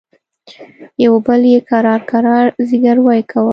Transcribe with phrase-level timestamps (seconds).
[1.03, 3.47] يوه بل يې کرار کرار زګيروي کول.